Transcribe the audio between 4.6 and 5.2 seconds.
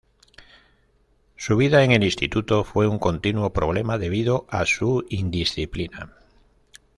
su